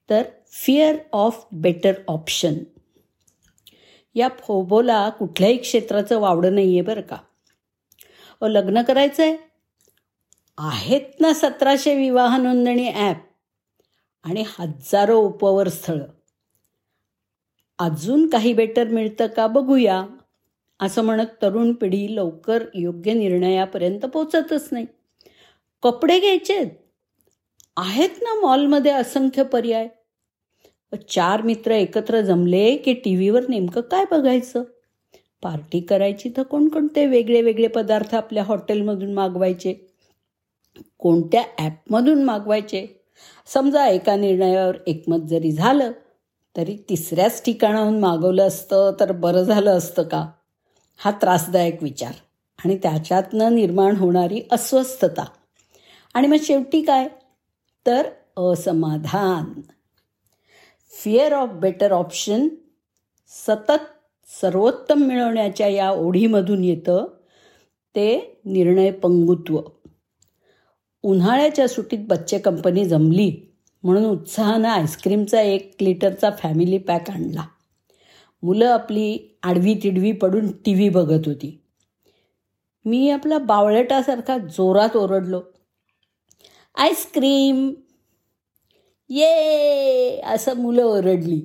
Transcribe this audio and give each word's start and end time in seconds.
तर 0.09 0.23
fear 0.47 0.95
of 1.11 1.45
better 1.51 1.93
option 2.07 2.53
या 4.15 4.29
फोबोला 4.39 5.09
कुठल्याही 5.09 5.57
क्षेत्राचं 5.57 6.19
वावडं 6.19 6.55
नाही 6.55 6.71
आहे 6.71 6.81
बरं 6.81 7.01
का. 7.01 7.17
अ 8.41 8.47
लग्न 8.47 8.81
करायचं 8.81 9.23
आहे 9.23 9.37
आहेत 10.57 11.19
ना 11.19 11.33
सतराशे 11.33 11.95
विवाह 11.95 12.37
नोंदणी 12.37 12.89
ॲप 12.89 13.17
आणि 14.23 14.43
हजारो 14.47 15.19
उपवर 15.19 15.67
स्थळं. 15.67 16.05
अजून 17.79 18.29
काही 18.29 18.53
बेटर 18.53 18.87
मिळतं 18.87 19.27
का 19.27 19.47
बघूया. 19.47 20.05
असं 20.79 21.03
म्हणत 21.03 21.25
तरुण 21.41 21.73
पिढी 21.73 22.15
लवकर 22.15 22.63
योग्य 22.75 23.13
निर्णयापर्यंत 23.13 24.05
पोचतच 24.05 24.67
नाही. 24.71 24.85
कपडे 25.83 26.19
घ्यायचेत 26.19 26.67
आहेत 27.77 28.09
ना 28.21 28.33
मॉलमध्ये 28.41 28.91
असंख्य 28.91 29.43
पर्याय. 29.43 29.87
चार 31.09 31.41
मित्र 31.41 31.71
एकत्र 31.71 32.21
जमले 32.21 32.75
की 32.77 32.93
टी 32.93 33.15
व्हीवर 33.15 33.47
नेमकं 33.49 33.81
काय 33.81 34.05
बघायचं? 34.11 34.63
पार्टी 35.43 35.79
करायची 35.79 36.29
तर 36.37 36.43
कोणकोणते 36.43 37.05
वेगळे 37.05 37.41
वेगळे 37.41 37.67
पदार्थ 37.67 38.15
आपल्या 38.15 38.43
हॉटेलमधून 38.43 39.13
मागवायचे? 39.13 39.73
कोणत्या 40.99 41.43
ॲपमधून 41.59 42.23
मागवायचे? 42.23 42.87
समजा 43.47 43.87
एका 43.87 44.15
निर्णयावर 44.15 44.77
एकमत 44.87 45.27
जरी 45.27 45.51
झालं 45.51 45.91
तरी 46.55 46.77
तिसऱ्याच 46.89 47.43
ठिकाणाहून 47.45 47.99
मागवलं 47.99 48.47
असतं 48.47 48.91
तर 48.99 49.11
बरं 49.11 49.43
झालं 49.43 49.77
असतं 49.77 50.03
का? 50.03 50.25
हा 50.97 51.11
त्रासदायक 51.11 51.83
विचार 51.83 52.11
आणि 52.65 52.77
त्याच्यातनं 52.77 53.55
निर्माण 53.55 53.95
होणारी 53.95 54.41
अस्वस्थता. 54.51 55.25
आणि 56.13 56.27
मग 56.27 56.35
शेवटी 56.43 56.81
काय? 56.81 57.07
तर 57.85 58.09
असमाधान. 58.37 59.61
फिअर 61.03 61.33
ऑफ 61.33 61.49
बेटर 61.49 61.91
ऑप्शन 61.91 62.47
सतत 63.27 63.71
सर्वोत्तम 64.41 64.99
मिळवण्याच्या 64.99 65.67
या 65.67 65.91
ओढीमधून 65.91 66.63
येतं 66.63 67.05
ते 67.95 68.39
निर्णय 68.45 68.91
पंगुत्व. 68.91 69.61
उन्हाळ्याच्या 71.03 71.67
सुटीत 71.67 71.99
बच्चे 71.99 72.39
कंपनी 72.39 72.85
जमली 72.85 73.53
म्हणून 73.83 74.05
उत्साहानं 74.05 74.69
आईस्क्रीमचा 74.69 75.41
एक 75.41 75.75
लिटरचा 75.81 76.29
फॅमिली 76.29 76.77
पॅक 76.77 77.09
आणला. 77.09 77.45
मुलं 78.45 78.69
आपली 78.69 79.37
आडवी 79.43 79.79
तिडवी 79.83 80.11
पडून 80.11 80.51
टी 80.51 80.73
व्ही 80.73 80.89
बघत 80.89 81.27
होती. 81.27 81.61
मी 82.85 83.09
आपला 83.09 83.37
बावळटासारखा 83.37 84.37
जोरात 84.37 84.97
ओरडलो. 84.97 85.41
आईस्क्रीम! 86.75 87.73
ये! 89.09 90.21
असं 90.25 90.57
मुलं 90.57 90.83
ओरडली. 90.83 91.41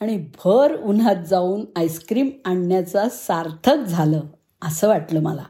आणि 0.00 0.18
भर 0.18 0.76
उन्हात 0.82 1.16
जाऊन 1.16 1.64
आईस्क्रीम 1.76 2.28
आणण्याचा 2.44 3.08
सार्थक 3.08 3.76
झालं 3.76 4.20
असं 4.62 4.88
वाटलं 4.88 5.20
मला. 5.20 5.44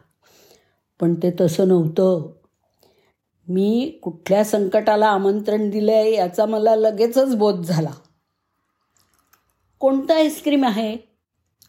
पण 1.01 1.14
ते 1.14 1.31
तसं 1.41 1.69
नव्हतं. 1.69 2.33
मी 3.48 3.98
कुठल्या 4.03 4.45
संकटाला 4.45 5.06
आमंत्रण 5.06 5.70
दिलं 5.70 5.92
आहे 5.92 6.14
याचा 6.14 6.47
मला 6.47 6.77
लगेचच 6.77 7.36
बोध 7.36 7.64
झाला. 7.64 7.91
कोणतं 9.81 10.14
आईस्क्रीम 10.14 10.64
आहे? 10.64 10.98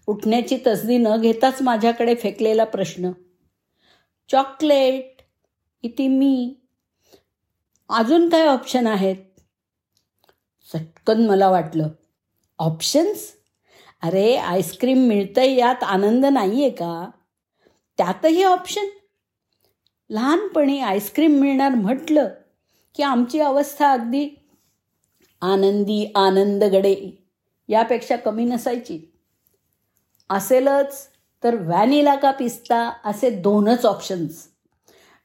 उठण्याची 0.07 0.57
तसदी 0.67 0.97
न 0.97 1.07
घेताच 1.21 1.61
माझ्याकडे 1.61 2.15
फेकलेला 2.15 2.63
प्रश्न. 2.63 3.11
चॉकलेट 4.29 5.21
इथे 5.83 6.07
मी. 6.07 6.55
अजून 7.89 8.29
काय 8.29 8.47
ऑप्शन 8.47 8.87
आहेत? 8.87 9.15
चटकन 10.73 11.25
मला 11.25 11.49
वाटलं. 11.49 11.87
ऑप्शन्स 12.59 13.33
अरे 14.03 14.35
आईस्क्रीम 14.35 14.97
मिळतंय 14.97 15.55
यात 15.55 15.83
आनंद 15.83 16.25
नाही 16.25 16.61
आहे 16.61 16.69
का? 16.69 17.09
त्यातही 17.97 18.43
ऑप्शन 18.43 18.85
लहानपणी 20.09 20.79
आईस्क्रीम 20.79 21.31
मिळणार 21.31 21.69
म्हटलं 21.69 22.29
की 22.95 23.03
आमची 23.03 23.39
अवस्था 23.39 23.91
अगदी 23.91 24.29
आनंदी 25.41 26.11
आनंदगडे. 26.15 27.20
यापेक्षा 27.71 28.15
कमी 28.15 28.45
नसायची. 28.45 29.11
असेलच 30.29 31.07
तर 31.43 31.55
व्हॅनिला 31.55 32.15
का 32.15 32.31
पिस्ता 32.31 32.93
असे 33.05 33.29
दोनच 33.29 33.85
ऑप्शन्स 33.85 34.47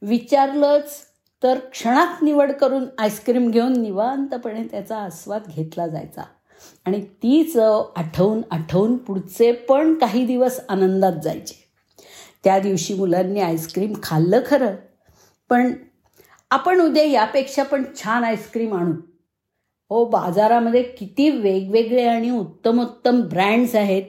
विचारलंच 0.03 1.01
तर 1.43 1.59
क्षणात 1.59 2.23
निवड 2.23 2.53
करून 2.53 2.84
आईस्क्रीम 2.99 3.51
घेऊन 3.51 3.83
निवांतपणे 3.83 4.65
त्याचा 4.65 4.99
आस्वाद 4.99 5.43
घेतला 5.57 5.87
जायचा. 5.87 6.23
आणि 6.84 7.01
ती 7.01 7.45
चव 7.45 7.84
आठवून 7.97 8.43
आठवून 8.51 8.97
पुढचे 8.97 9.53
पण 9.53 9.95
काही 9.95 10.27
दिवस 10.27 10.61
आनंदात 10.69 11.13
जायचे. 11.25 11.69
त्या 12.45 12.59
दिवशी 12.59 12.95
मुलांनी 12.95 13.41
आईस्क्रीम 13.41 13.93
खाल्लं 14.03 14.41
खरं. 14.47 14.75
पण 15.49 15.73
आपण 16.51 16.81
उद्या 16.81 17.05
यापेक्षा 17.05 17.63
पण 17.63 17.84
छान 18.03 18.25
आईस्क्रीम 18.25 18.75
आणू. 18.75 18.93
हो 19.91 20.05
बाजारामध्ये 20.05 20.83
किती 20.83 21.31
वेगवेगळे 21.31 22.05
आणि 22.05 22.31
उत्तमोत्तम 22.31 23.21
ब्रँड्स 23.21 23.75
आहेत 23.75 24.03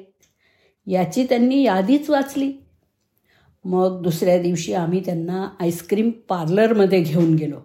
याची 0.87 1.23
त्यांनी 1.23 1.63
यादीच 1.63 2.09
वाचली. 2.09 2.53
मग 3.65 4.01
दुसऱ्या 4.01 4.41
दिवशी 4.41 4.73
आम्ही 4.73 4.99
त्यांना 5.05 5.49
आईस्क्रीम 5.59 6.09
पार्लरमध्ये 6.09 7.01
घेऊन 7.01 7.35
गेलो. 7.35 7.59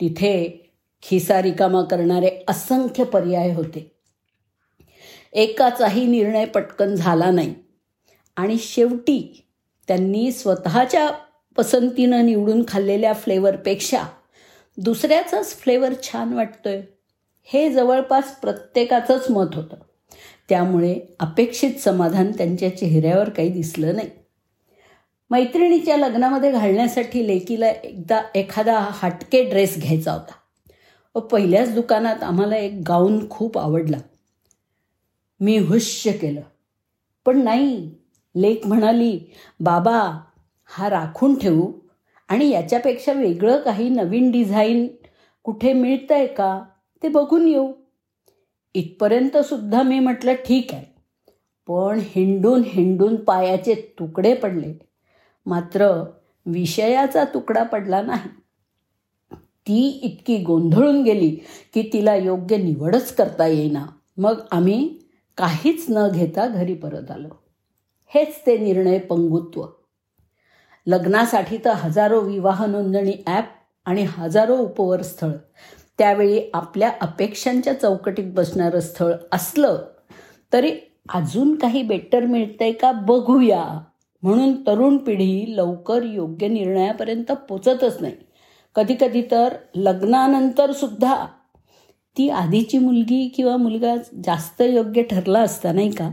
तिथे 0.00 0.70
खिसा 1.02 1.42
रिकामा 1.42 1.82
करणारे 1.82 2.44
असंख्य 2.48 3.04
पर्याय 3.04 3.54
होते. 3.54 3.92
एकाचाही 5.32 6.06
निर्णय 6.06 6.44
पटकन 6.44 6.94
झाला 6.94 7.30
नाही. 7.30 7.54
आणि 8.36 8.58
शेवटी 8.58 9.44
त्यांनी 9.88 10.32
स्वतःच्या 10.32 11.10
पसंतीनं 11.56 12.26
निवडून 12.26 12.64
खाल्लेल्या 12.68 13.12
फ्लेवरपेक्षा 13.12 14.02
दुसऱ्याचाच 14.78 15.56
फ्लेवर 15.56 15.92
छान 16.02 16.32
वाटतोय. 16.32 16.82
हे 17.52 17.72
जवळपास 17.72 18.40
प्रत्येकाचंच 18.40 19.30
मत 19.30 19.46
होतं. 19.54 19.76
त्यामुळे 20.48 21.00
अपेक्षित 21.20 21.74
समाधान 21.74 22.32
त्यांच्या 22.32 22.76
चेहऱ्यावर 22.76 23.28
काही 23.28 23.48
दिसलं 23.48 23.94
नाही. 23.94 24.10
मैत्रिणीच्या 25.30 25.96
लग्नामध्ये 25.96 26.52
घालण्यासाठी 26.52 27.26
लेकीला 27.26 27.68
एकदा 27.68 28.22
एखादा 28.34 28.88
हटके 28.92 29.44
ड्रेस 29.44 29.78
घ्यायचा 29.78 30.12
होता. 30.12 30.32
व 31.14 31.20
पहिल्याच 31.20 31.74
दुकानात 31.74 32.22
आम्हाला 32.22 32.56
एक 32.56 32.82
गाऊन 32.88 33.30
खूप 33.30 33.58
आवडला. 33.58 33.96
मी 35.40 35.58
हुश्य 35.58 36.12
केलं. 36.12 36.40
पण 37.26 37.42
नाही 37.42 37.94
लेक 38.36 38.66
म्हणाली 38.66 39.20
बाबा 39.60 40.20
हा 40.66 40.90
राखून 40.90 41.38
ठेवू. 41.38 41.72
आणि 42.28 42.48
याच्यापेक्षा 42.48 43.12
वेगळं 43.12 43.60
काही 43.60 43.88
नवीन 43.88 44.30
डिझाईन 44.30 44.88
कुठे 45.42 45.72
मिळतंय 45.72 46.26
का? 46.26 46.62
ते 47.02 47.08
बघून 47.08 47.48
येऊ. 47.48 47.72
इथपर्यंत 48.74 49.36
सुद्धा 49.36 49.82
मी 49.82 49.98
म्हटलं 49.98 50.34
ठीक 50.34 50.74
आहे. 50.74 50.84
पण 51.66 52.00
हिंडून 52.02 52.62
हिंडून 52.66 53.16
पायाचे 53.16 53.74
तुकडे 53.74 54.34
पडले. 54.34 54.74
मात्र 55.46 56.04
विषयाचा 56.46 57.24
तुकडा 57.24 57.62
पडला 57.62 58.02
नाही. 58.02 58.28
ती 59.36 59.88
इतकी 60.02 60.44
गोंधळून 60.44 61.02
गेली 61.02 61.30
की 61.74 61.90
तिला 61.92 62.14
योग्य 62.14 62.56
निवडच 62.56 63.14
करता 63.14 63.46
येईना. 63.46 63.86
मग 64.16 64.40
आम्ही 64.50 64.98
काहीच 65.36 65.86
न 65.88 66.08
घेता 66.14 66.46
घरी 66.46 66.74
परत 66.74 67.10
आलो. 67.10 67.28
हेच 68.14 68.40
ते 68.46 68.58
निर्णय 68.58 68.98
पंगुत्व. 68.98 69.66
लग्नासाठी 70.86 71.58
तर 71.64 71.70
हजारो 71.70 72.20
विवाह 72.20 72.66
नोंदणी 72.66 73.12
ॲप 73.26 73.44
आणि 73.84 74.02
हजारो 74.08 74.56
उपवर 74.56 75.02
स्थळ. 75.02 75.30
त्यावेळी 76.00 76.40
आपल्या 76.54 76.90
अपेक्षांच्या 77.00 77.80
चौकटीत 77.80 78.24
बसणारं 78.24 78.80
स्थळ 78.80 79.12
असलं 79.32 79.82
तरी 80.52 80.70
अजून 81.08 81.54
काही 81.54 81.82
बेटर 81.82 82.26
मिळतंय 82.26 82.72
का 82.72 82.92
बघूया. 82.92 83.80
म्हणून 84.22 84.66
तरुण 84.66 84.96
पिढी 84.96 85.56
लवकर 85.56 86.02
योग्य 86.02 86.48
निर्णयापर्यंत 86.48 87.32
पोचतच 87.32 88.00
नाही. 88.00 88.14
कधीकधी 88.74 89.22
तर 89.30 89.54
लग्नानंतर 89.74 90.72
सुद्धा 90.72 91.26
ती 92.16 92.28
आधीची 92.30 92.78
मुलगी 92.78 93.28
किंवा 93.28 93.56
मुलगा 93.56 93.94
जास्त 94.24 94.62
योग्य 94.62 95.02
ठरला 95.02 95.40
असता 95.40 95.72
नाही 95.72 95.90
का? 95.90 96.10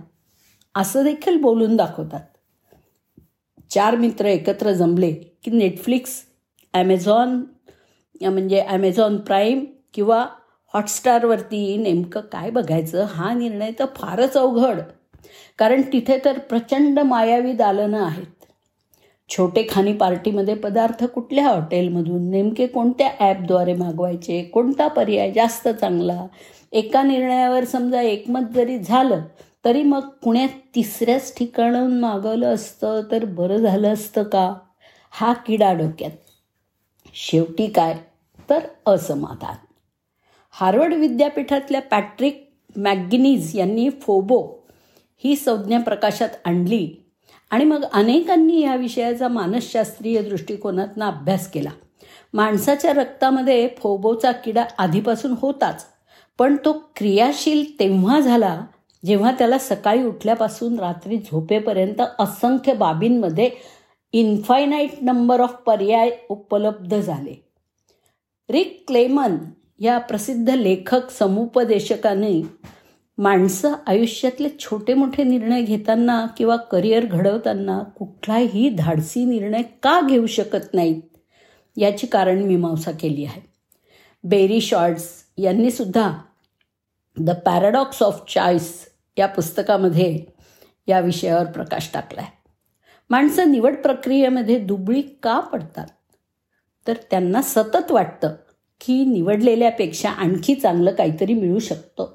असं 0.76 1.04
देखील 1.04 1.42
बोलून 1.42 1.76
दाखवतात. 1.76 2.22
चार 3.70 3.96
मित्र 3.96 4.26
एकत्र 4.26 4.72
जमले 4.72 5.12
की 5.12 5.52
नेटफ्लिक्स 5.52 6.22
ॲमेझॉन 6.74 7.44
म्हणजे 8.22 8.62
ॲमेझॉन 8.62 9.18
प्राईम 9.18 9.66
किंवा 9.98 10.26
हॉटस्टारवरती 10.74 11.78
नेमकं 11.78 12.22
काय 12.22 12.50
बघायचं 12.50 13.06
हा 13.06 13.34
निर्णय 13.34 13.72
तर 13.80 13.86
फारच 13.96 14.38
अवघड. 14.38 14.80
कारण 15.58 15.82
तिथे 15.82 16.20
तर 16.26 16.40
प्रचंड 16.40 17.00
मायावी 17.00 17.54
दालनं 17.54 18.04
आहेत. 18.04 18.26
छोटे 19.30 19.68
खाणी 19.70 19.94
पार्टीमध्ये 19.94 20.56
पदार्थ 20.56 21.04
कुठल्या 21.04 21.48
हॉटेलमधून 21.48 22.30
नेमके 22.30 22.68
कोणत्या 22.68 23.12
ॲपद्वारे 23.20 23.74
मागवायचे 23.74 24.44
कोणता 24.44 24.88
पर्याय 24.88 25.32
जास्त 25.32 25.68
चांगला? 25.68 26.28
एका 26.72 27.04
निर्णयावर 27.04 27.64
समजा 27.64 28.02
एकमत 28.02 28.54
जरी 28.56 28.80
झालं 28.80 29.22
तरी 29.66 29.84
मग 29.84 30.08
पुण्यात 30.24 30.50
तिसऱ्याच 30.76 31.38
ठिकाणाहून 31.38 32.00
मागवलं 32.00 32.54
असतं 32.54 33.02
तर 33.12 33.26
बरं 33.26 33.58
झालं 33.58 33.94
असतं 33.94 34.24
का? 34.24 34.54
हा 35.12 35.34
किडा 35.34 35.74
डोक्यात. 35.74 36.12
शेवटी 37.14 37.68
काय? 37.68 37.98
तर 38.50 38.60
असमाधान. 38.86 39.67
हार्वर्ड 40.60 40.94
विद्यापीठातल्या 40.94 41.82
पॅट्रिक 41.82 42.54
मॅगगिनीज 42.76 43.52
यांनी 43.58 43.90
फोबो 43.90 44.40
ही 45.24 45.36
संज्ञा 45.36 45.80
प्रकाशात 45.80 46.30
आणली 46.46 46.88
आणि 47.50 47.64
मग 47.64 47.84
अनेकांनी 47.94 48.62
या 48.62 48.76
विषयाचा 48.76 49.28
मानसशास्त्रीय 49.28 50.22
दृष्टिकोनातनं 50.22 51.06
अभ्यास 51.06 51.52
केला. 51.52 51.70
माणसाच्या 52.34 52.94
रक्तामध्ये 52.94 53.68
फोबोचा 53.78 54.32
किडा 54.32 54.64
आधीपासून 54.78 55.36
होताच 55.42 55.86
पण 56.40 56.56
तो 56.66 56.74
क्रियाशील 56.96 57.80
तेव्हा 57.80 58.20
झाला 58.20 58.66
जेव्हा 59.06 59.32
त्याला 59.32 59.58
सकाळी 59.58 60.04
उठल्यापासून 60.04 60.80
रात्री 60.80 61.18
झोपेपर्यंत 61.18 62.02
असंख्य 62.20 62.74
बाबींमध्ये 62.74 63.50
इन्फायनाईट 64.14 64.94
नंबर 65.02 65.40
ऑफ 65.40 65.54
पर्याय 65.66 66.12
उपलब्ध 66.30 66.96
झाले. 66.96 67.44
रिक 68.50 68.84
क्लेमन 68.88 69.38
या 69.80 69.98
प्रसिद्ध 70.00 70.50
लेखक 70.50 71.10
समुपदेशकाने 71.10 72.42
माणसं 73.18 73.74
आयुष्यातले 73.88 74.50
छोटे 74.60 74.94
मोठे 74.94 75.24
निर्णय 75.24 75.62
घेताना 75.62 76.26
किंवा 76.38 76.56
करिअर 76.56 77.06
घडवताना 77.06 77.80
कुठलाही 77.98 78.70
धाडसी 78.70 79.26
निर्णय 79.26 79.62
का 79.84 80.00
घेऊ 80.02 80.26
शकत 80.26 80.74
नाहीत? 80.74 81.02
याची 81.78 82.08
कारण 82.08 82.44
मीमांसा 82.44 82.92
केली 82.92 83.26
आहे. 83.26 83.42
बेरी 84.24 84.62
शॉर्ट्स 84.62 85.10
यांनी 85.38 85.72
सुद्धा 85.72 86.12
द 87.18 87.30
पॅराडॉक्स 87.46 88.04
ऑफ 88.04 88.22
चॉईस 88.30 88.74
या 89.18 89.28
पुस्तकामध्ये 89.28 90.26
या 90.88 91.00
विषयावर 91.00 91.46
प्रकाश 91.46 91.90
टाकला 91.94 92.22
आहे 92.22 92.36
माणसं 93.10 93.52
निवड 93.52 93.76
प्रक्रियेमध्ये 93.76 94.60
दुबळी 94.60 95.02
का 95.24 95.40
पडतात? 95.40 95.88
तर 96.88 96.94
त्यांना 97.12 97.42
सतत 97.42 97.92
वाटतं 97.92 98.36
की 98.82 99.06
निवडलेल्यापेक्षा 99.06 100.10
आणखी 100.10 100.56
चांगलं 100.56 100.92
काहीतरी 100.92 101.34
मिळू 101.34 101.60
शकतं. 101.60 102.06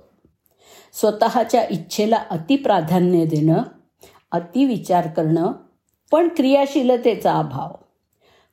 स्वतःच्या 0.92 1.64
इच्छेला 1.70 2.16
अतिप्राधान्य 2.30 3.24
देणं 3.24 3.62
अतिविचार 4.32 5.08
करणं 5.08 5.52
पण 6.12 6.28
क्रियाशीलतेचा 6.28 7.32
अभाव. 7.32 7.74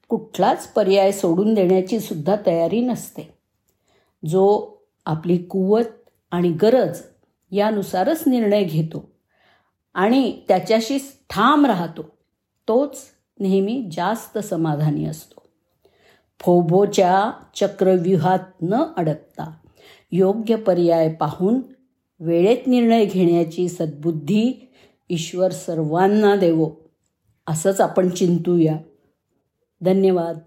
कुठलाच 0.10 0.68
पर्याय 0.68 1.12
सोडून 1.12 1.54
देण्याची 1.54 2.00
सुद्धा 2.00 2.36
तयारी 2.46 2.82
नसते. 2.82 3.34
जो 4.26 4.76
आपली 5.06 5.38
कुवत 5.38 6.10
आणि 6.32 6.52
गरज 6.52 7.02
यानुसारच 7.52 8.24
निर्णय 8.28 8.64
घेतो 8.64 9.12
आणि 9.94 10.42
त्याच्याशी 10.48 10.98
ठाम 11.30 11.66
राहतो 11.66 12.02
तोच 12.68 12.98
नेहमी 13.40 13.90
जास्त 13.92 14.38
समाधानी 14.38 15.06
असतो. 15.06 15.39
फोबोच्या 16.40 17.32
चक्रव्यूहात 17.56 18.40
न 18.62 18.76
अडकता 18.98 19.52
योग्य 20.12 20.56
पर्याय 20.56 21.14
पाहून 21.14 21.62
वेळेत 22.20 22.68
निर्णय 22.68 23.06
घेण्याची 23.06 23.70
सद्बुद्धी 23.70 24.72
ईश्वर 25.10 25.52
सर्वांना 25.52 26.36
देवो 26.36 26.72
असंच 27.48 27.82
आपण 27.82 28.10
चिंतूया. 28.10 28.78
धन्यवाद. 29.82 30.40